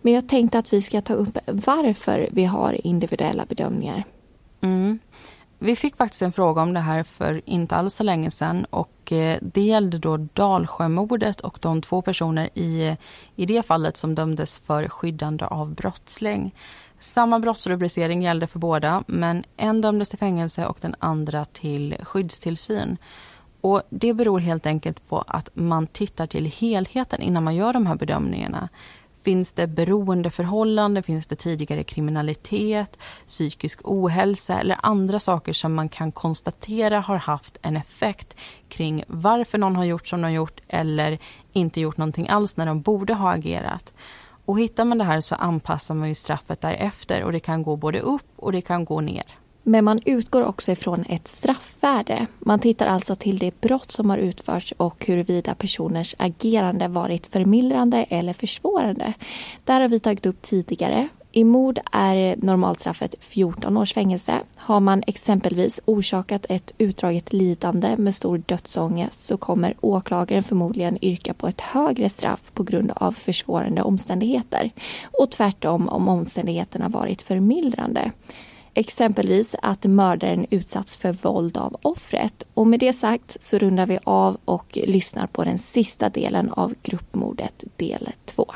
[0.02, 4.05] Men jag tänkte att vi ska ta upp varför vi har individuella bedömningar.
[4.61, 4.98] Mm.
[5.64, 9.12] Vi fick faktiskt en fråga om det här för inte alls så länge sedan och
[9.12, 12.96] eh, det gällde då Dalsjömordet och de två personer i,
[13.37, 16.55] i det fallet som dömdes för skyddande av brottsling.
[16.98, 22.96] Samma brottsrubricering gällde för båda men en dömdes till fängelse och den andra till skyddstillsyn.
[23.61, 27.87] Och Det beror helt enkelt på att man tittar till helheten innan man gör de
[27.87, 28.68] här bedömningarna.
[29.22, 36.12] Finns det beroendeförhållande, finns det tidigare kriminalitet, psykisk ohälsa eller andra saker som man kan
[36.12, 38.37] konstatera har haft en effekt
[38.68, 41.18] kring varför någon har gjort som de har gjort eller
[41.52, 43.92] inte gjort någonting alls när de borde ha agerat.
[44.44, 47.76] Och hittar man det här så anpassar man ju straffet därefter och det kan gå
[47.76, 49.41] både upp och det kan gå ner.
[49.62, 52.27] Men man utgår också ifrån ett straffvärde.
[52.38, 58.07] Man tittar alltså till det brott som har utförts och huruvida personers agerande varit förmildrande
[58.09, 59.12] eller försvårande.
[59.64, 61.09] Där har vi tagit upp tidigare.
[61.35, 64.40] I mord är normalstraffet 14 års fängelse.
[64.57, 71.35] Har man exempelvis orsakat ett utdraget lidande med stor dödsångest så kommer åklagaren förmodligen yrka
[71.35, 74.70] på ett högre straff på grund av försvårande omständigheter.
[75.20, 78.11] Och tvärtom om omständigheterna varit förmildrande.
[78.74, 82.46] Exempelvis att mördaren utsatts för våld av offret.
[82.54, 86.74] Och med det sagt så rundar vi av och lyssnar på den sista delen av
[86.82, 88.46] gruppmordet del 2.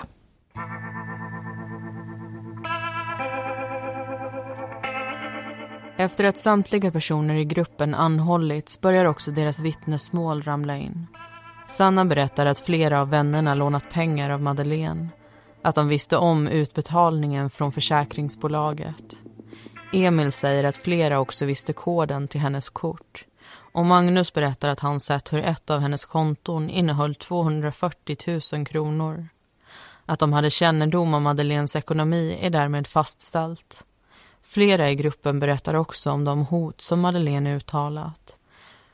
[5.99, 11.07] Efter att samtliga personer i gruppen anhållits börjar också deras vittnesmål ramla in.
[11.69, 15.09] Sanna berättar att flera av vännerna lånat pengar av Madeleine.
[15.63, 19.26] Att de visste om utbetalningen från försäkringsbolaget.
[19.93, 23.25] Emil säger att flera också visste koden till hennes kort.
[23.73, 29.29] Och Magnus berättar att han sett hur ett av hennes konton innehöll 240 000 kronor.
[30.07, 33.85] Att de hade kännedom om Madeleines ekonomi är därmed fastställt.
[34.43, 38.39] Flera i gruppen berättar också om de hot som Madeleine uttalat.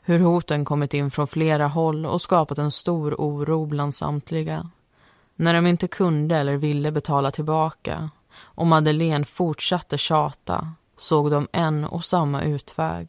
[0.02, 4.70] Hur hoten kommit in från flera håll och skapat en stor oro bland samtliga.
[5.36, 11.84] När de inte kunde eller ville betala tillbaka och Madeleine fortsatte tjata såg de en
[11.84, 13.08] och samma utväg.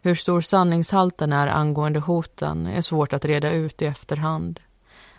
[0.00, 4.60] Hur stor sanningshalten är angående hoten är svårt att reda ut i efterhand.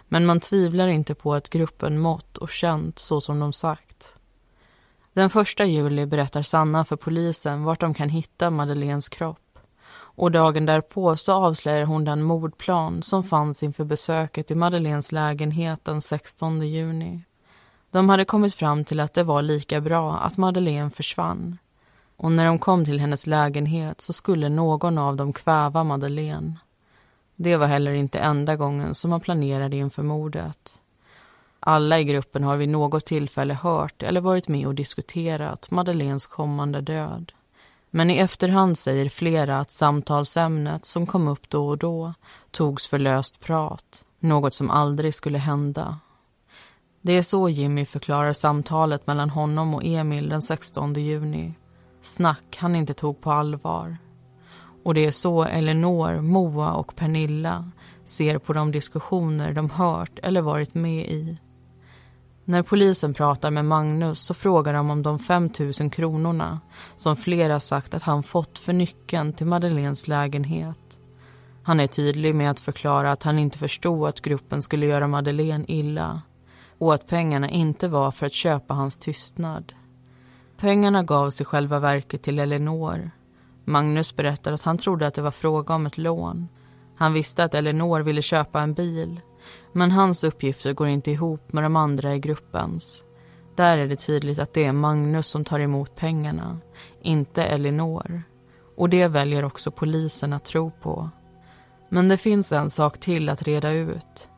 [0.07, 4.17] Men man tvivlar inte på att gruppen mått och känt så som de sagt.
[5.13, 9.59] Den första juli berättar Sanna för polisen vart de kan hitta Madeleines kropp.
[9.93, 15.85] Och dagen därpå så avslöjar hon den mordplan som fanns inför besöket i Madeleines lägenhet
[15.85, 17.23] den 16 juni.
[17.91, 21.57] De hade kommit fram till att det var lika bra att Madeleine försvann
[22.23, 26.59] och när de kom till hennes lägenhet så skulle någon av dem kväva Madeleine.
[27.35, 30.79] Det var heller inte enda gången som man planerade inför mordet.
[31.59, 36.81] Alla i gruppen har vid något tillfälle hört eller varit med och diskuterat Madeleines kommande
[36.81, 37.31] död.
[37.89, 42.13] Men i efterhand säger flera att samtalsämnet som kom upp då och då
[42.51, 45.99] togs för löst prat, något som aldrig skulle hända.
[47.01, 51.53] Det är så Jimmy förklarar samtalet mellan honom och Emil den 16 juni
[52.03, 53.97] snack han inte tog på allvar.
[54.83, 57.71] Och det är så Elinor, Moa och Pernilla
[58.05, 61.37] ser på de diskussioner de hört eller varit med i.
[62.45, 65.49] När polisen pratar med Magnus så frågar de om de 5
[65.79, 66.59] 000 kronorna
[66.95, 70.99] som flera sagt att han fått för nyckeln till Madeleines lägenhet.
[71.63, 75.65] Han är tydlig med att förklara att han inte förstod att gruppen skulle göra Madeleine
[75.67, 76.21] illa.
[76.77, 79.73] och att pengarna inte var för att köpa hans tystnad.
[80.63, 83.11] Pengarna gavs i själva verket till Elinor.
[83.65, 86.47] Magnus berättar att han trodde att det var fråga om ett lån.
[86.95, 89.21] Han visste att Elinor ville köpa en bil.
[89.73, 93.03] Men hans uppgifter går inte ihop med de andra i gruppens.
[93.55, 96.57] Där är det tydligt att det är Magnus som tar emot pengarna,
[97.01, 98.23] inte Elinor.
[98.77, 101.09] Och det väljer också polisen att tro på.
[101.89, 104.29] Men det finns en sak till att reda ut.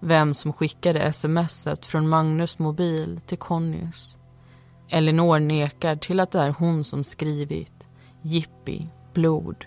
[0.00, 4.18] Vem som skickade smset från Magnus mobil till Connys.
[4.88, 7.88] Elinor nekar till att det är hon som skrivit
[8.22, 9.66] Jippi, blod.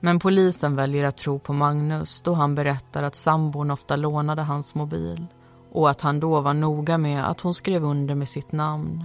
[0.00, 4.74] Men polisen väljer att tro på Magnus då han berättar att sambon ofta lånade hans
[4.74, 5.26] mobil
[5.72, 9.04] och att han då var noga med att hon skrev under med sitt namn.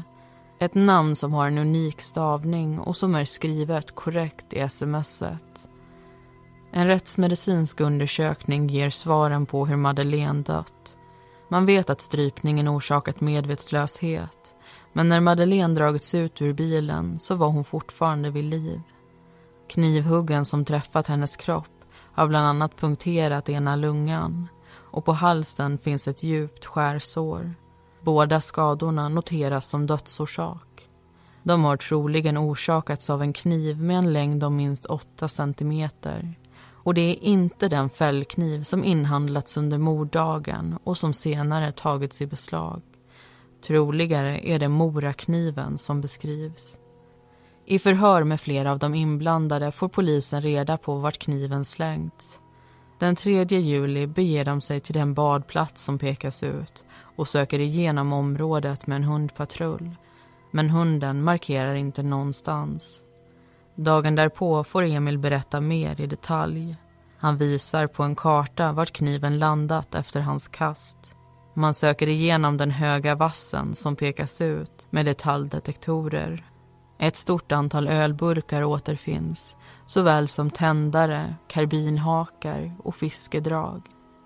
[0.60, 5.70] Ett namn som har en unik stavning och som är skrivet korrekt i smset.
[6.72, 10.98] En rättsmedicinsk undersökning ger svaren på hur Madeleine dött.
[11.50, 14.39] Man vet att strypningen orsakat medvetslöshet
[15.00, 18.82] men när Madeleine dragits ut ur bilen så var hon fortfarande vid liv.
[19.70, 26.08] Knivhuggen som träffat hennes kropp har bland annat punkterat ena lungan och på halsen finns
[26.08, 27.54] ett djupt skärsår.
[28.02, 30.90] Båda skadorna noteras som dödsorsak.
[31.44, 36.36] De har troligen orsakats av en kniv med en längd om minst 8 centimeter.
[36.72, 42.28] Och det är inte den fällkniv som inhandlats under morddagen och som senare tagits i
[42.28, 42.82] beslag.
[43.62, 46.80] Troligare är det morakniven som beskrivs.
[47.66, 52.40] I förhör med flera av de inblandade får polisen reda på vart kniven slängts.
[53.00, 56.86] Den 3 juli beger de sig till den badplats som pekas ut
[57.16, 59.96] och söker igenom området med en hundpatrull.
[60.52, 63.04] Men hunden markerar inte någonstans.
[63.76, 66.76] Dagen därpå får Emil berätta mer i detalj.
[67.18, 70.98] Han visar på en karta vart kniven landat efter hans kast.
[71.60, 76.46] Man söker igenom den höga vassen som pekas ut med detaljdetektorer.
[77.00, 79.56] Ett stort antal ölburkar återfinns
[79.86, 83.82] såväl som tändare, karbinhakar och fiskedrag.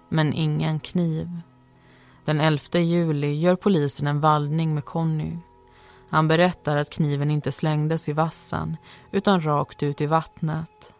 [0.09, 1.29] Men ingen kniv.
[2.25, 5.37] Den 11 juli gör polisen en vallning med Conny.
[6.09, 8.77] Han berättar att kniven inte slängdes i vassen
[9.11, 10.93] utan rakt ut i vattnet.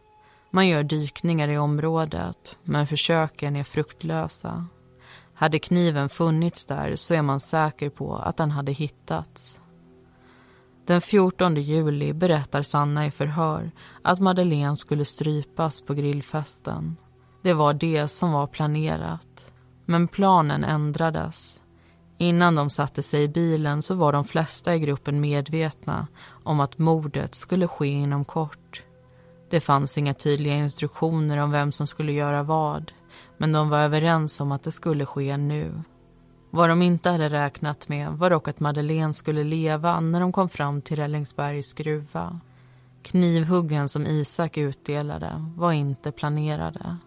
[0.52, 4.68] Man gör dykningar i området, men försöken är fruktlösa.
[5.34, 9.60] Hade kniven funnits där så är man säker på att den hade hittats.
[10.86, 13.72] Den 14 juli berättar Sanna i förhör
[14.02, 16.98] att Madeleine skulle strypas på grillfesten.
[17.42, 19.54] Det var det som var planerat.
[19.86, 21.62] Men planen ändrades.
[22.18, 26.08] Innan de satte sig i bilen så var de flesta i gruppen medvetna
[26.44, 28.84] om att mordet skulle ske inom kort.
[29.50, 32.92] Det fanns inga tydliga instruktioner om vem som skulle göra vad
[33.38, 35.84] men de var överens om att det skulle ske nu.
[36.50, 40.50] Vad de inte hade räknat med var dock att Madeleine skulle leva när de kom
[40.50, 42.40] fram till Rällingsbergs gruva.
[43.04, 46.98] Knivhuggen som Isak utdelade var inte planerade.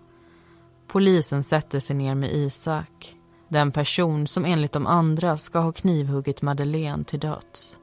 [0.87, 3.17] Polisen sätter sig ner med Isak,
[3.49, 7.79] den person som enligt de andra ska ha knivhuggit Madeleine till döds.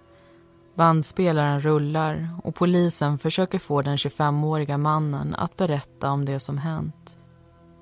[0.76, 7.13] Bandspelaren rullar och polisen försöker få den 25-åriga mannen att berätta om det som hänt.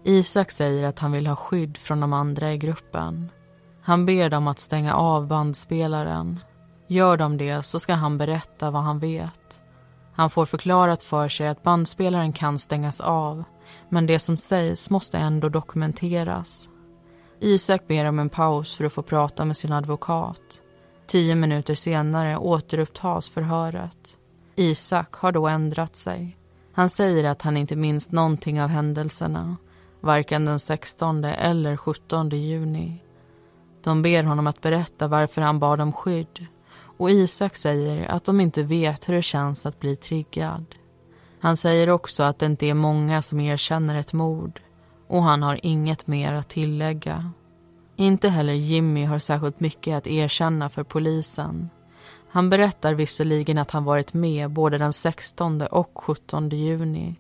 [0.04, 3.30] Isak säger att han vill ha skydd från de andra i gruppen.
[3.82, 6.40] Han ber dem att stänga av bandspelaren.
[6.88, 9.62] Gör de det så ska han berätta vad han vet.
[10.14, 13.44] Han får förklarat för sig att bandspelaren kan stängas av
[13.90, 16.70] men det som sägs måste ändå dokumenteras.
[17.40, 20.62] Isak ber om en paus för att få prata med sin advokat.
[21.08, 24.18] Tio minuter senare återupptas förhöret.
[24.56, 26.38] Isak har då ändrat sig.
[26.74, 29.58] Han säger att han inte minns någonting av händelserna
[30.02, 33.04] varken den 16 eller 17 juni.
[33.84, 36.48] De ber honom att berätta varför han bad om skydd
[36.98, 40.66] och Isak säger att de inte vet hur det känns att bli triggad.
[41.40, 44.60] Han säger också att det inte är många som erkänner ett mord
[45.08, 47.32] och han har inget mer att tillägga.
[47.96, 51.70] Inte heller Jimmy har särskilt mycket att erkänna för polisen.
[52.30, 57.16] Han berättar visserligen att han varit med både den 16 och 17 juni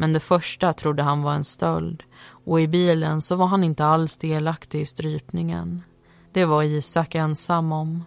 [0.00, 2.02] men det första trodde han var en stöld
[2.44, 5.82] och i bilen så var han inte alls delaktig i strypningen.
[6.32, 8.04] Det var Isak ensam om.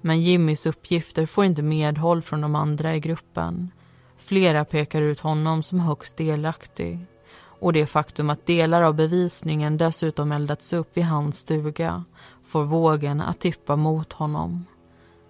[0.00, 3.70] Men Jimmys uppgifter får inte medhåll från de andra i gruppen.
[4.16, 7.06] Flera pekar ut honom som högst delaktig.
[7.60, 12.04] Och det faktum att delar av bevisningen dessutom eldats upp vid hans stuga
[12.44, 14.66] får vågen att tippa mot honom.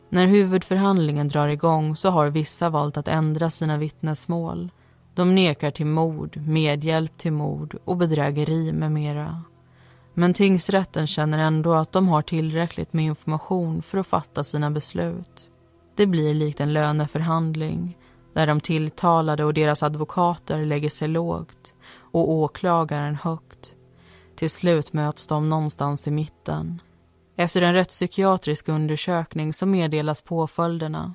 [0.08, 4.70] När huvudförhandlingen drar igång så har vissa valt att ändra sina vittnesmål
[5.14, 9.42] de nekar till mord, medhjälp till mord och bedrägeri med mera.
[10.14, 15.50] Men tingsrätten känner ändå att de har tillräckligt med information för att fatta sina beslut.
[15.96, 17.98] Det blir likt en löneförhandling
[18.34, 23.74] där de tilltalade och deras advokater lägger sig lågt och åklagaren högt.
[24.36, 26.82] Till slut möts de någonstans i mitten.
[27.36, 31.14] Efter en rättspsykiatrisk undersökning så meddelas påföljderna.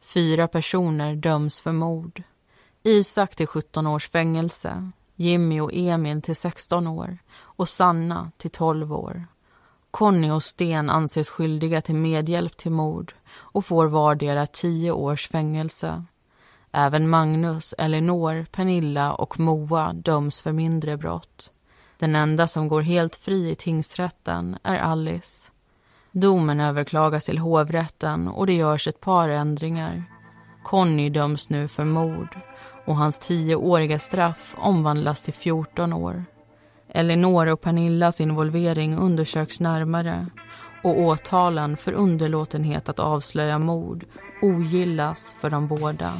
[0.00, 2.22] Fyra personer döms för mord.
[2.82, 8.92] Isak till 17 års fängelse, Jimmy och Emil till 16 år och Sanna till 12
[8.92, 9.26] år.
[9.90, 16.04] Conny och Sten anses skyldiga till medhjälp till mord och får vardera 10 års fängelse.
[16.72, 21.50] Även Magnus, Elinor, Pernilla och Moa döms för mindre brott.
[21.98, 25.50] Den enda som går helt fri i tingsrätten är Alice.
[26.12, 30.04] Domen överklagas till hovrätten och det görs ett par ändringar.
[30.64, 32.38] Conny döms nu för mord
[32.88, 36.24] och hans tioåriga straff omvandlas till 14 år.
[36.88, 40.26] Elinor och Pernillas involvering undersöks närmare
[40.82, 44.04] och åtalen för underlåtenhet att avslöja mord
[44.42, 46.12] ogillas för de båda.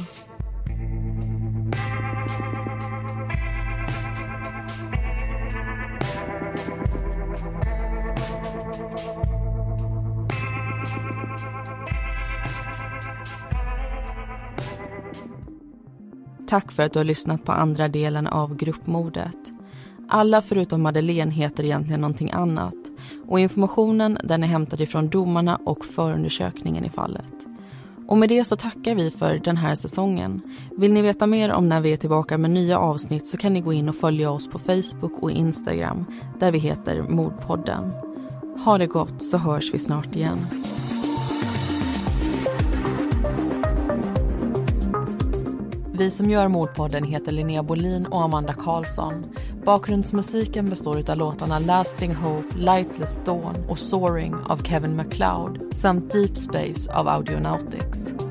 [16.49, 19.37] Tack för att du har lyssnat på andra delen av gruppmordet.
[20.07, 22.75] Alla förutom Madeleine heter egentligen någonting annat
[23.27, 27.45] och informationen den är hämtad ifrån domarna och förundersökningen i fallet.
[28.07, 30.41] Och med det så tackar vi för den här säsongen.
[30.77, 33.61] Vill ni veta mer om när vi är tillbaka med nya avsnitt så kan ni
[33.61, 36.05] gå in och följa oss på Facebook och Instagram
[36.39, 37.91] där vi heter Mordpodden.
[38.65, 40.39] Ha det gott så hörs vi snart igen.
[45.99, 49.25] Vi som gör Mordpodden heter Linnea Bolin och Amanda Karlsson.
[49.65, 56.37] Bakgrundsmusiken består av låtarna Lasting Hope, Lightless Dawn och Soaring av Kevin MacLeod samt Deep
[56.37, 58.28] Space av Audionautics.